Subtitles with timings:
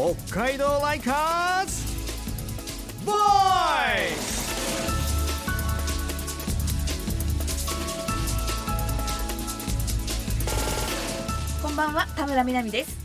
[0.00, 0.14] 北
[0.44, 1.84] 海道ライカーズ!
[3.04, 3.18] ボーイ
[11.62, 12.96] こんばんは田村みなみです。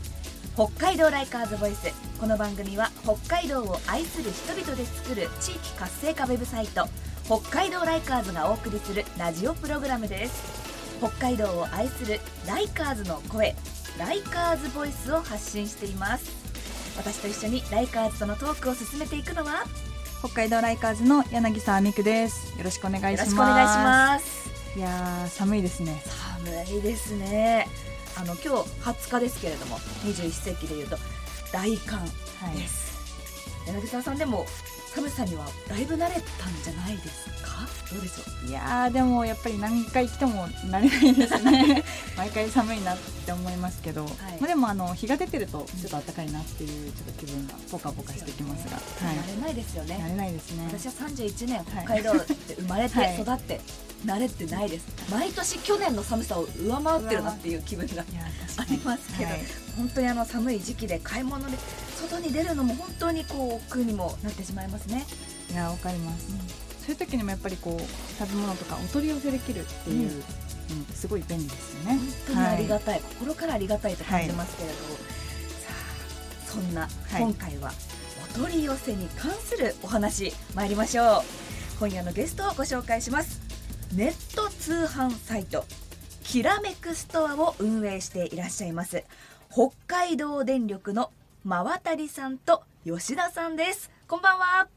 [0.54, 1.92] 北海道ライカーズボイス。
[2.18, 6.88] この番組は北海道を愛する人々で作る地域活性化ウェブサイト
[7.26, 10.96] 北海道ライカーズがお送りするラジオプログラムです。
[11.00, 13.54] 北海道を愛するライカーズの声
[13.98, 16.45] ライカーズボイスを発信しています。
[16.96, 19.64] 私と一緒にライカーズとのトークを進めていくのは？
[20.20, 22.56] 北海道ライカーズの柳沢美久です。
[22.58, 23.18] よろしくお願いします。
[23.18, 24.78] よろしくお願いします。
[24.78, 26.02] いやー寒いですね。
[26.04, 27.68] 寒いですね。
[28.16, 28.48] あの今日
[28.80, 30.96] 20日ですけれども21世紀でいうと
[31.52, 32.06] 大寒は
[32.52, 32.56] い。
[32.56, 34.46] です、柳沢さんでも
[34.94, 36.22] 寒さにはだいぶ慣れたん
[36.64, 37.55] じゃないですか？
[37.96, 41.82] どうでしょいやーでもやっぱり何回来ても慣れないですね。
[42.16, 44.10] 毎回寒いなって思いますけど、ま
[44.42, 49.16] あでもあの日が出てるとちょっと暖かいなっていうちょっと気分がポカポカしてきますが、う、はい。
[49.16, 49.98] 慣れないですよね。
[50.00, 50.64] 慣れないですね。
[50.66, 53.20] 私は31年北海道で生まれてはい。
[53.20, 53.60] 育って
[54.04, 54.84] 慣れてないです。
[55.10, 59.40] 毎年去年の寒さを上回ってるなっていう気分がありますけど、はい。
[59.76, 61.56] 本当にあの寒い時期で買い物で
[61.96, 65.06] 外に出るのも本当にこう億劫にもなってしまいますね。
[65.50, 66.28] いやわかります、
[66.86, 67.80] そういう時にもやっぱりこう
[68.16, 70.22] 食べ物とかお取り寄せできるっていう、うん。
[70.94, 71.98] すごい便利ですよね。
[71.98, 74.80] 本当にありがい、たい、心からありがたいと感じますけれど、さ
[76.46, 76.88] あそんな、い。
[77.18, 77.72] 今回は
[78.36, 81.22] お取り寄せに関するお話参りましょう。
[81.80, 83.40] 今夜のゲストをご紹介します。
[83.92, 85.64] ネット通販サイト
[86.22, 89.04] きらめくストアを運営していらっしゃいます。
[89.50, 91.10] 北海道電力の
[91.44, 93.90] 真渡さんと吉田さんです。
[94.06, 94.68] こんばんは。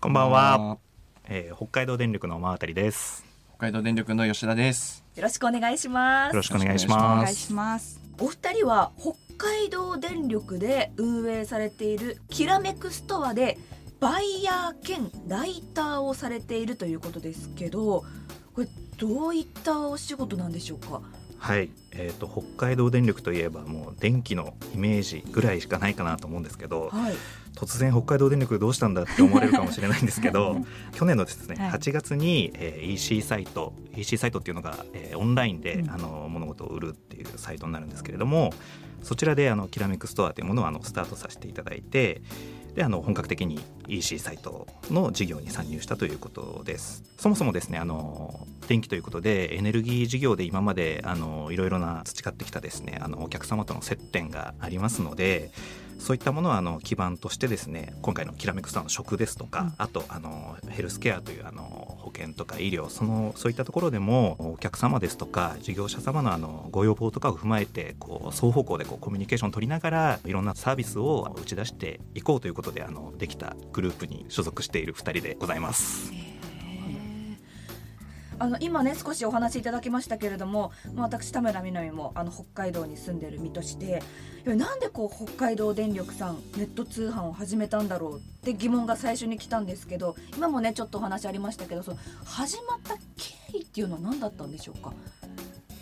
[0.00, 0.78] こんばんは、
[1.28, 3.24] えー北海道電力の真渡です。
[3.56, 5.04] 北海道電力の吉田です。
[5.16, 7.24] よろしくお願いしますよろしくお願いしおます。
[7.24, 13.56] 願いしますお二人は北海道電力で運営されているきらめくストアで
[14.00, 18.04] バイヤー兼ライターをされているということですけど
[18.54, 18.66] これ
[18.98, 21.00] どういったお仕事なんでしょうか？
[21.38, 27.14] はい、えっ、と北海道電力といえばもう電気のイメージぐらいしかないかなと思うんですけど、はい。
[27.54, 30.56] 突然北海道電力どうしたんだって思われるかもしれないんですけど、
[30.92, 31.70] 去年のですね、はい。
[31.78, 35.90] 8月に、えー EC サイト EC サイトっていうのが、えーオンラインで、うん。
[35.90, 38.52] あの物事を売るっていうサイトになるんですけれども
[39.02, 42.22] そちらであのきらめくストアというものをあのスタートさせていただいて
[42.74, 47.04] であの本格的に EC サイトの事業に参入したということです。
[47.18, 55.50] そもそもですねあの電気ということでエネルギー事業で今まであのいろいろな培ってきたですねあのお客様との接点がありますので
[55.98, 59.74] そういったものはあの基盤としてですね今回のきらめくストアの食ですとか、うん。
[59.78, 61.73] あとあのヘルスケアというあの
[62.04, 76.12] 保険とか医療そのそういったところでもお客様ですとか事業者様のあのご要望とかを踏まえてこう双方向でこうコミュニケーションを取りながらいろんなサービスを打ち出していこうということであのできたグループに所属している2人でございます。
[78.38, 84.02] あの今ね少しお話しいただきましたけれども、まあ、私田村みなみもあの北海道に住んでる身として
[84.44, 94.92] なんでこう北海道電力さんネット通販を始めたんだろうって疑問が最初に来たんですけど今もねちょっとお話ありましたけどその始まった経緯っていうのは何だったんでしょうか？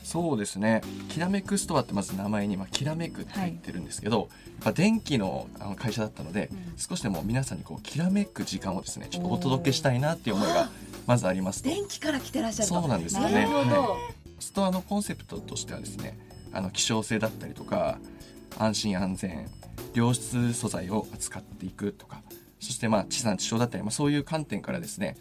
[0.05, 0.83] そうですね。
[1.09, 4.29] きらめくストアってまず名前にまあきらめくって入ってるんですけど、やっ
[4.65, 10.69] ぱ電気のあの会社だったので、少しでも皆さんにこうきらめく時間をですね、ちょっとお届けしたいなっていう思いが
[11.07, 11.69] まずありますと。
[11.69, 13.97] 電気から来てらっしゃるとそうなんですよなねるほど、は
[14.39, 16.19] ストアのコンセプトとしてはですね、
[16.53, 17.99] あの希少性だったりとか
[18.59, 19.49] 安心安全、
[19.95, 22.23] 良質素材を扱っていくとか、
[22.61, 25.17] そしてまあ地産地消だったり、まあそういう観点からですね、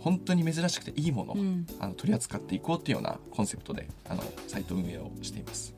[0.00, 1.66] 本当に珍しくていいものを、うん。
[1.80, 5.74] あの取り扱っていこうっていうようなコンセプトであのサイト運営をしています。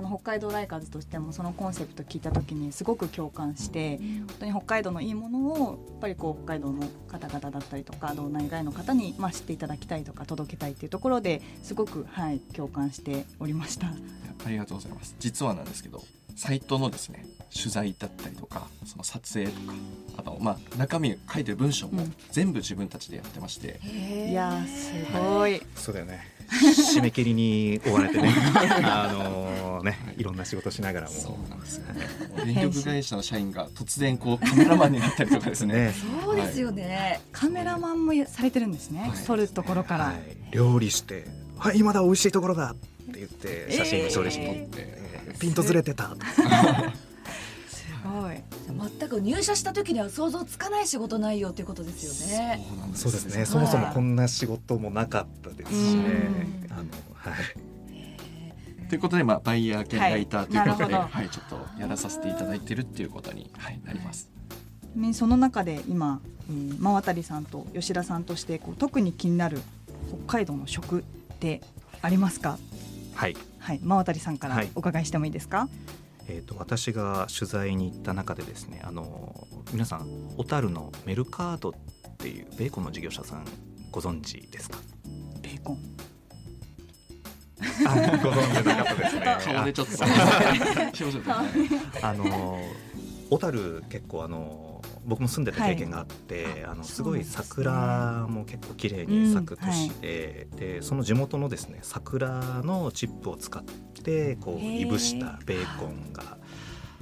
[0.00, 13.88] あの北海道ライカーズとしてもそのコンセプト聞いた時にすごく共感して、本当に北海道のいいものをやっぱりこう北海道の方々だったりとか道内外の方に、まあ、知っていただきたいとか届けたいっていうところですごく、はい、共感しておりました。
[14.46, 15.14] ありがとうございます。
[15.18, 16.02] 実はなんですけど、
[16.34, 19.74] サイトのですね、取材だったりとか、その撮影とか、
[20.16, 22.14] あとまあ中身書いてる文章もうん。
[22.30, 26.40] 全部自分たちでやってまして、いやーすごい、そうだよね。
[26.50, 28.34] 締め切りに追われてね。
[28.82, 29.49] あの
[29.82, 31.12] ねいろんな仕事しながらも。
[31.12, 32.06] そうなんですよね。
[32.44, 35.70] 電力会社の社員が突然こう カメラマンになったりとかですね。
[35.70, 35.94] ね。
[36.24, 39.24] そうですよね、カメラマンもされてるんですね、はい。
[39.24, 41.26] 撮るところから、はい、料理して
[41.58, 45.38] 「はい今だ美味しいところだ」って言って写真にそれし撮って、えー。
[45.38, 46.16] ピントずれてた。
[47.68, 48.42] すごい。
[48.98, 52.64] 全く入社した時には想像つかない仕事内容ということですよね。
[52.68, 53.46] そうなんですそうですね。
[53.46, 56.04] そもそもこんな仕事もなかったですしね。
[56.66, 56.72] うん。
[56.72, 56.82] あの
[57.14, 57.69] はい
[58.90, 64.28] ということで、まあ、バイヤー兼ライターということで、ははいい、ちょっとやらさせていただいてるっていうことに、はい、なります。
[64.82, 69.60] ちなみにその中で今、えー、真渡さんと吉田さんとしてこう特に気になる
[70.26, 71.02] 北海道の食っ
[71.38, 71.60] て
[72.02, 72.58] ありますか？
[73.14, 73.36] はい。
[73.60, 74.68] はい真渡さんからはい。
[74.74, 75.68] お伺いしてもいいですか、
[76.26, 81.72] えー、と私が取材に行った中でですねあの皆さん小樽のメルカードっ
[82.18, 83.44] ていうベーコンの事業者さん
[83.92, 84.78] ご存知ですか？
[85.40, 85.78] ベーコン。
[85.98, 85.99] あ
[88.22, 89.94] ご存知なかったですね顔でちょっと、
[92.02, 92.58] あの
[93.30, 103.62] 小樽結構あの僕も住んでた経験があって、あのすごい桜も結構綺麗に咲く都市で,、でその地元のですね桜のチップを使っ
[104.02, 106.38] てこういぶしたベーコンが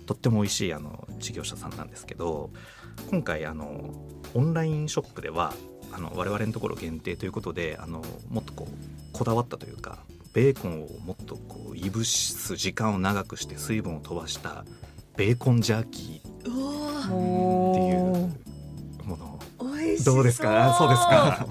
[0.07, 0.15] と。
[0.15, 2.51] っても美味しいあの事業者さんなんですけど
[3.11, 3.95] 今回あの
[4.35, 5.53] オンラインショップでは
[5.93, 6.61] あの我々のと。
[6.61, 7.27] ころ限定と。
[7.27, 7.53] いうこと。
[7.53, 8.53] であのもっと。
[8.53, 8.73] こう
[9.13, 9.67] こだわったと。
[9.67, 9.99] いうか
[10.39, 14.65] ベーコンをもっとこういぶす時間を長くして水分を飛ばした
[15.17, 19.37] ベーコンジャーキーっていーうもの。
[20.05, 20.77] どうですか？
[20.79, 20.91] そう。
[20.91, 21.45] ですか？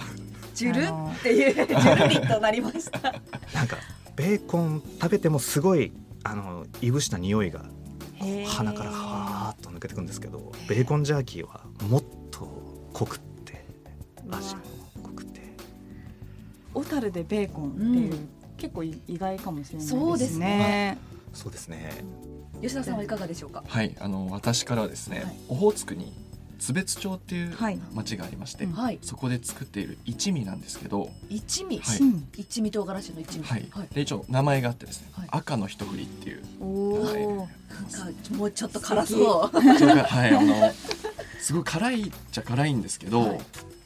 [0.56, 0.84] ジュル
[1.18, 3.12] っていうジュルリとなりました。
[3.54, 3.76] なんか
[4.16, 5.92] ベーコン食べてもすごい
[6.24, 7.66] あのいぶした匂いが
[8.48, 12.48] 鼻からはーっと抜けてくんですけどベーコンジャーキーはもっと
[12.94, 13.66] 濃くって
[14.32, 14.62] 味も
[15.04, 15.42] 濃くて。
[16.74, 20.00] 小樽でベーコンっていう、うん結構意外かもしれないですね。
[20.00, 20.98] そうですね。
[21.34, 22.04] そうですね。
[22.62, 23.64] 吉田さんはいかがでしょうか？
[23.68, 25.36] はい、あの私からはですね、はい。
[25.50, 26.12] オホーツクに
[26.58, 27.80] 津別町っていうはい。
[27.94, 28.72] 町がありまして、うん。
[28.74, 28.98] はい。
[29.04, 32.00] そこで作っている一味なんですけど、一味、はい。
[32.00, 32.28] うん。
[32.36, 33.44] 一味唐辛子の一味。
[33.44, 33.70] はい。
[33.94, 35.28] で一応名前があってですね、はい。
[35.30, 37.48] 赤の一振りっていうおお、はいなんか
[38.32, 39.60] もうちょっと辛そう。
[39.60, 40.72] はいあの
[41.40, 43.40] すごい辛いっちゃ辛いんですけど、はい。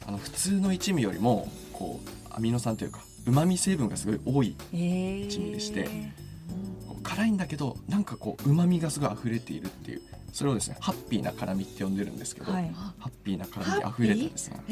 [0.06, 5.88] あの普通の一味よりもこうアミノ酸というか旨味成分がすごい多いえー、一味でして
[7.02, 10.02] 辛いんだけどなんかこう旨味がすごい溢れているっていう
[10.32, 12.72] それをですねハッピーな辛みって呼んでるんですけど、はい。
[12.74, 13.66] ハッピーな辛
[13.98, 14.62] みで溢れたですね。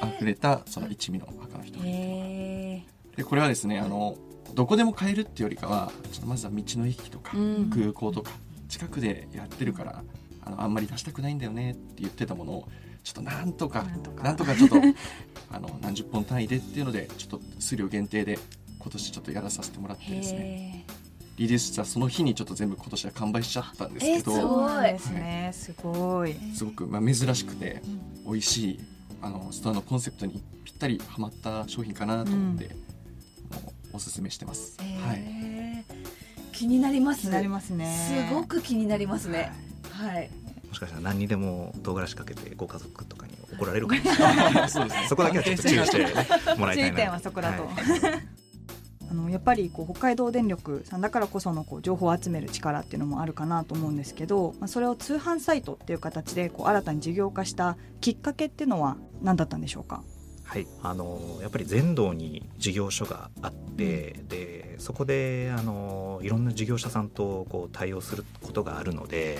[0.00, 1.80] え溢れたその一味の赤の人。
[1.82, 2.82] え
[3.16, 4.16] でこれはですねあの
[4.54, 7.70] どこでも買えるっていうよりかはちょっとまずは道の駅とか、うん。
[7.70, 8.30] 空港とか
[8.68, 10.04] 近くでやってるから
[10.44, 12.68] あのあんまり出したくないんだよねって言ってたものを
[13.02, 14.22] ちょっとなんとかなんとか。
[14.22, 14.76] なんとかちょっと
[15.50, 18.38] あの何十本単位でっていうのでちょっと数量限定で
[18.78, 20.38] 今年ちょっとやらさせてもらってー、ですね。
[20.38, 21.02] へ
[21.38, 25.50] リリースしたその日にちょっと全部今年は完売しちゃったんですけど、えーすごいですね。
[25.52, 26.36] すごい。
[26.54, 27.82] すごくまあ珍しくて
[28.24, 28.80] 美味しい
[29.20, 34.78] あのストアのコンセプトにぴったりはまった商品かなと思って、もうおすすめしてます。
[34.80, 35.22] はい。
[35.24, 37.22] えー気になります。
[37.22, 38.28] 気になりますね。
[38.28, 39.52] すごく気になりますね。
[39.90, 40.30] はい
[40.72, 44.70] もしかしたら何にでも唐辛子かけてご家族とかに怒られるかもしれない。
[44.70, 45.98] そうですねそこだけはちょっと注意して
[46.56, 47.74] もらいたいな注意点はそこだと、はい。
[49.10, 60.02] あのやっぱりこう北海道電力さんだからこそのこう情報を集める力っていうのもあるかなと思うんですけど、まあ、それを通販サイトっていう形でこう新たに事業化したきっかけっていうのは何だったんでしょうか？
[60.44, 69.38] はい、あのやっぱり全道に事業所があって、でそこであのいろんな事業者さんとこう対応することがあるので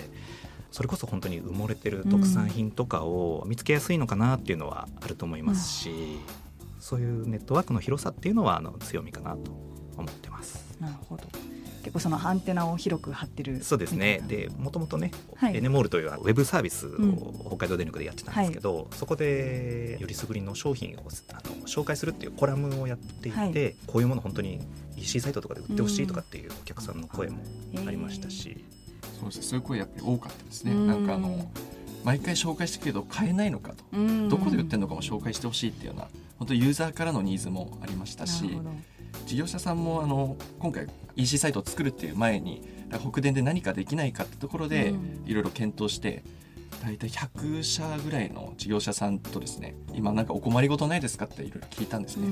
[0.72, 6.18] それこそ本当に埋もれてる特産品とかを見つけやすいのかなっていうのはあると思いますし、
[6.80, 9.52] そういうネットワークの広さっていうのはあの強みかなと
[9.96, 10.76] 思ってます。
[10.80, 11.24] なるほど。
[11.82, 14.22] 結構そのアンテナを広く張ってるそうですね。
[14.28, 15.56] でもともとね、はい。
[15.56, 21.00] エネモールというウェブサービスうんを北海道電力でやってたんですけど、そこでよりすぐりの商品を
[21.32, 23.74] あの紹介するっていうコラムをやっていて、はい。
[23.86, 24.60] こういうもの本当に
[24.96, 27.42] EC サイトとかで売ってほしいとかっていうお客さんの声も
[27.86, 28.64] ありましたし、
[29.22, 30.72] そうですねそういう声やっぱり多かったですね。
[30.72, 30.86] うん。
[30.86, 31.50] なんかあの
[32.04, 33.84] 毎回紹介してるけど買えないのかと、
[34.28, 38.58] どこで売ってるのかも紹介してほしいっていうような本当ユーザーからのニーズもありましたし
[39.24, 42.66] 事業者さんもあの今回 EC サイトを作るっていう前に
[43.08, 45.22] 北電で何かできないかってところでうん。
[45.26, 46.24] いろいろ検討して
[46.82, 52.26] 大体100社ぐらいの事業者さんとですね今なんかお困りごとないですかっていろいろ聞いたんですね。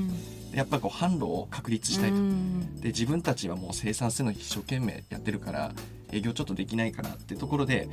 [0.51, 2.17] でやっぱりこう販路を確立したいと。
[2.17, 2.81] うん。
[2.81, 5.73] で自分たちはもう生産するの一生懸命やってるから
[6.13, 7.89] 営業ちょっとできないかなってところで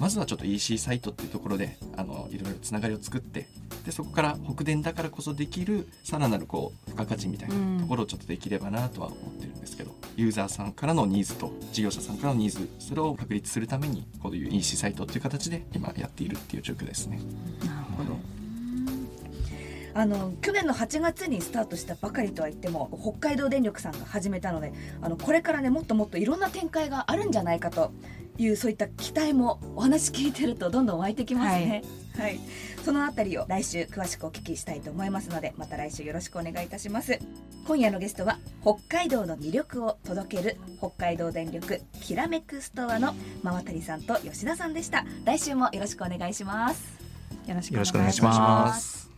[0.00, 3.46] まずはちょっと EC サイトっていうところであのいろいろつながりを作って
[3.84, 17.18] でそこから北電だからこそできるさらなるこう付加価値みたいなところをちょっとできればなとは思ってるんですけど、ユーザーさんからのニーズと事業者さんからのニーズそれを確立するためにこういう EC サイトっていう形で今やっているっていう状況ですね。
[17.64, 18.31] なるほど
[19.94, 27.92] あの去年の8月にスタートしたばかりとは言っても北海道電力さんが始めたのであのこれからねもっともっといろんな展開があるんじゃないかと
[28.38, 31.82] いうそういった期待もお話聞いてるとどんどん湧いてきますね。
[32.16, 32.38] はい、
[32.84, 37.18] そのあたりを来週詳しくお聞きしたいと思いますのでまた来週よろしくお願いいたします。
[37.66, 46.98] 今夜のゲストは北海道の魅力を届ける北海道電力きらめくストアの馬渡さんと吉田さんでした来週もよろしくお願いします
[47.46, 49.11] よろしくお願いします。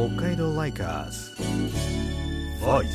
[0.00, 1.36] 北海道ライカーズ
[2.64, 2.86] Voice.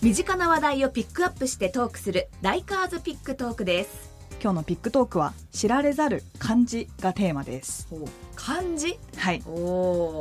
[0.00, 4.10] 身近な話題をピックアップしてトークするライカーズ Pick Talk です。
[4.42, 7.86] 今日の Pick Talkは知られざる漢字がテーマです。
[8.34, 8.98] 漢字？
[9.18, 9.42] はい。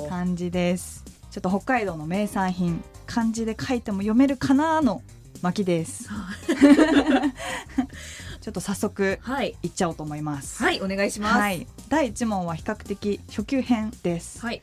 [0.09, 1.05] 漢字です。
[1.31, 5.01] ちょっと北海道の名産品漢字で書いても読めるかなの
[5.41, 6.09] 巻です
[8.47, 9.57] ちょっと早速はい。
[9.61, 10.63] いっちゃおうと思います。
[10.63, 11.37] はいお願いします。
[11.37, 11.67] はい。
[11.89, 14.61] 第一問は比較的初級編です、はい。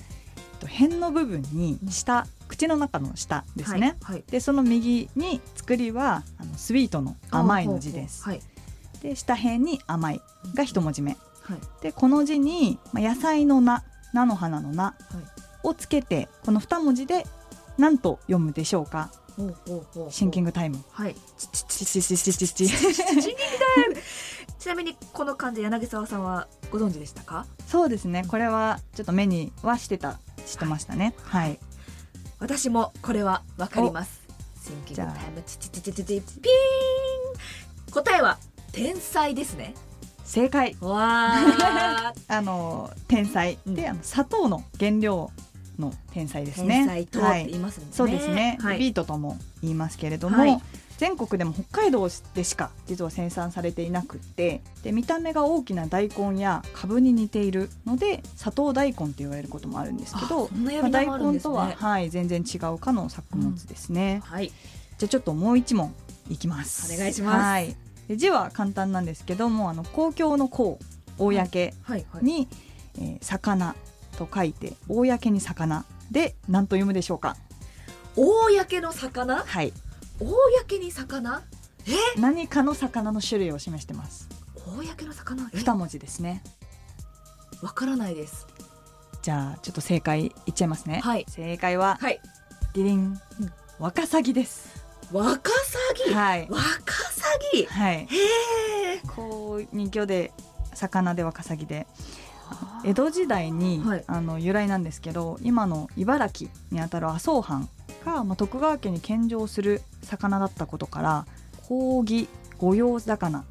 [0.58, 4.24] と辺の部分に下口の中の下ですね、はいはい。
[4.30, 8.24] でその右に作りはあのスイートの甘いの字です。
[8.24, 8.40] はい。
[9.02, 10.22] で下辺に甘い
[10.54, 11.18] が一文字目。
[11.42, 11.58] はい。
[11.82, 14.94] でこの字に、まあ、野菜の菜菜の花の菜
[15.62, 17.26] をつけてこの二文字で
[17.76, 19.10] 何と読むでしょうか？
[20.10, 20.82] シンキングタイム。
[20.90, 21.16] はい。
[24.58, 27.46] ちなみにこの漢字柳沢さんはご存知でしたか？
[27.66, 28.24] そうですね。
[28.28, 31.14] これはちょっと目にはしてたしてましたね。
[31.22, 31.58] はい、
[32.38, 34.22] 私もこれはわかります。
[34.62, 36.52] シンキングタイムチチチチチチピン
[37.92, 38.38] 答えは
[38.72, 39.74] 天才ですね
[40.24, 45.30] 正解わああの天才で、うん、あの砂糖の原料
[45.78, 46.84] の天才ですね。
[46.84, 47.94] 天才と言いますもんね。
[47.94, 48.78] そうですね、はい。
[48.78, 50.60] ビートとも言いますけれども、はい。
[50.98, 64.52] 全国でも北海道でしか実は生産されていなくってで見た目が大きな大根や株に似ているので砂糖大根って言われることもあるんですけどあそんな呼まあ、大根とは、ねはい、全然違うかの作物ですね、はい。
[64.98, 65.92] じゃあちょっともう一問
[66.30, 66.94] いきます。
[66.94, 67.38] お願いします。
[67.38, 67.76] はい、
[68.08, 70.78] で字は簡単なんですけどもあの公共の公
[71.18, 71.48] 公はい。
[71.82, 72.04] はい。
[72.22, 72.48] に、
[72.98, 73.74] えー魚
[74.14, 77.36] と書いて公に魚で何と読むでしょうか？
[78.16, 79.44] 公の魚？
[79.44, 79.72] はい。
[80.20, 81.42] 公に魚？
[82.16, 84.28] 何かの魚の種類を示してます。
[84.54, 85.50] 公の魚？
[85.52, 85.58] え？
[85.58, 86.42] 二文字ですね。
[87.62, 88.46] わからないです。
[89.22, 91.00] じゃあちょっと正解いっちゃいますね。
[91.02, 91.24] はい。
[91.28, 92.20] 正解ははい。
[92.74, 94.84] リリンうんワカサギです。
[95.12, 96.14] ワカサギ？
[96.14, 96.48] はい。
[96.50, 97.64] ワカサギ？
[97.66, 97.96] はい。
[97.96, 98.06] へ
[98.96, 100.32] えこう人魚で
[100.74, 101.86] 魚でワカサギで
[102.84, 107.68] 江戸時代に、はいあの由来なんですけど今の茨城にあたる麻生藩
[108.04, 111.26] が、まあ、徳川家に献上する魚だったことから
[111.66, 113.44] 公儀御用魚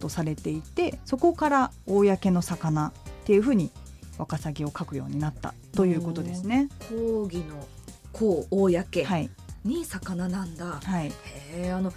[0.00, 2.92] とされていてそこから公の魚っ
[3.24, 3.70] ていうふうに
[4.18, 6.68] ワカサギを書くようになったということですね。
[6.90, 7.66] 講義の
[8.12, 9.30] 公公はい、
[9.64, 11.12] に魚なんだはい、へ
[11.54, 11.92] えあの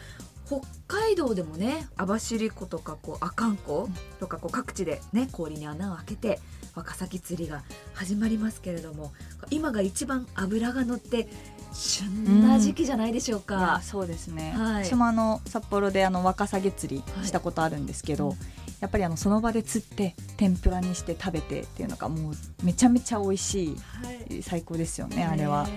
[0.46, 6.40] 北海道でもね網走湖とかこう阿寒湖とかこう各地でね氷に穴を開けて
[6.76, 7.64] ワカサギ釣りが
[7.94, 9.12] 始まりますけれども
[9.50, 11.28] 今が一番脂が乗って
[11.74, 13.82] 旬な時期じゃないでしょういやか。
[13.82, 14.86] そうですね、はい。
[14.86, 18.38] 私もあの札幌であのワカサギ釣りしたことあるんですけど、はい。
[18.80, 24.40] やっぱりあのその場で釣って天ぷらにして食べてっていうのがもうめちゃめちゃ美味しはい。
[24.40, 25.68] い最高ですよねあれは。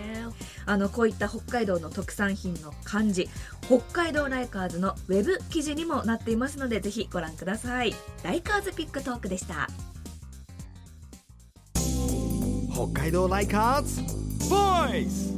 [0.66, 3.30] あのこういった北海道の特産品の漢字
[3.62, 7.94] 北海道ライカーズのウェブ記事にもなっていますのでぜひご覧ください。
[8.22, 9.70] ライカーズ Pick Talk でした
[12.76, 14.02] 北海道ライカーズ。
[14.52, 15.34] Voice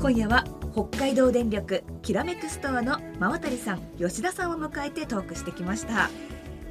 [0.00, 6.10] 今夜は北海道電力きらめくストアの馬渡さん吉田さんを迎えてトークしてきました。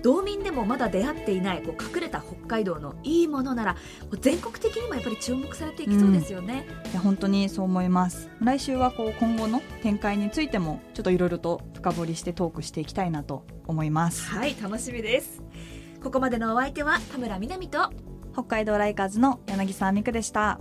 [0.04, 8.30] 道民でもまだ出会っていないこう隠れた北海道のいいものならこう全国的にもやっぱり注目されていきそうですよね、いや本当にそう思います。
[8.40, 14.30] 来週はこう今後の展開についてもちょっといろいろと深掘りしてトークしていきたいなと思います。
[14.30, 15.41] はい楽しみです
[16.04, 17.92] ここまでのお相手は田村みなみと
[18.34, 20.60] 北海道ライカーズの柳沢美久でした。